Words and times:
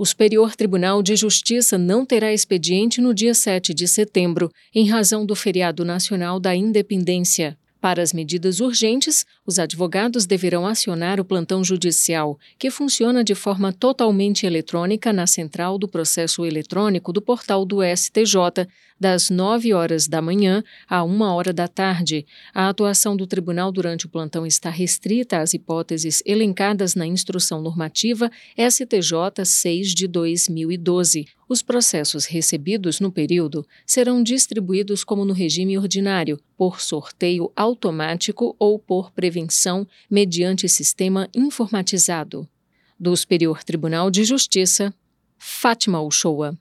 O 0.00 0.06
Superior 0.06 0.54
Tribunal 0.54 1.02
de 1.02 1.16
Justiça 1.16 1.76
não 1.76 2.06
terá 2.06 2.32
expediente 2.32 3.00
no 3.00 3.12
dia 3.12 3.34
7 3.34 3.74
de 3.74 3.88
setembro, 3.88 4.48
em 4.72 4.88
razão 4.88 5.26
do 5.26 5.34
feriado 5.34 5.84
nacional 5.84 6.38
da 6.38 6.54
Independência. 6.54 7.58
Para 7.80 8.02
as 8.02 8.12
medidas 8.12 8.58
urgentes, 8.58 9.24
os 9.46 9.58
advogados 9.58 10.26
deverão 10.26 10.66
acionar 10.66 11.20
o 11.20 11.24
plantão 11.24 11.62
judicial, 11.62 12.36
que 12.58 12.72
funciona 12.72 13.22
de 13.22 13.36
forma 13.36 13.72
totalmente 13.72 14.44
eletrônica 14.44 15.12
na 15.12 15.28
central 15.28 15.78
do 15.78 15.86
processo 15.86 16.44
eletrônico 16.44 17.12
do 17.12 17.22
portal 17.22 17.64
do 17.64 17.78
STJ, 17.82 18.66
das 18.98 19.30
9 19.30 19.72
horas 19.72 20.08
da 20.08 20.20
manhã 20.20 20.64
a 20.88 21.04
1 21.04 21.20
hora 21.20 21.52
da 21.52 21.68
tarde. 21.68 22.26
A 22.52 22.68
atuação 22.68 23.16
do 23.16 23.28
tribunal 23.28 23.70
durante 23.70 24.06
o 24.06 24.08
plantão 24.08 24.44
está 24.44 24.70
restrita 24.70 25.38
às 25.38 25.54
hipóteses 25.54 26.20
elencadas 26.26 26.96
na 26.96 27.06
Instrução 27.06 27.62
Normativa 27.62 28.28
STJ 28.56 29.44
6 29.44 29.94
de 29.94 30.08
2012. 30.08 31.37
Os 31.48 31.62
processos 31.62 32.26
recebidos 32.26 33.00
no 33.00 33.10
período 33.10 33.66
serão 33.86 34.22
distribuídos 34.22 35.02
como 35.02 35.24
no 35.24 35.32
regime 35.32 35.78
ordinário, 35.78 36.38
por 36.56 36.80
sorteio 36.80 37.50
automático 37.56 38.54
ou 38.58 38.78
por 38.78 39.10
prevenção 39.12 39.88
mediante 40.10 40.68
sistema 40.68 41.28
informatizado. 41.34 42.46
Do 43.00 43.16
Superior 43.16 43.64
Tribunal 43.64 44.10
de 44.10 44.24
Justiça, 44.24 44.92
Fátima 45.38 46.02
Uchoa. 46.02 46.58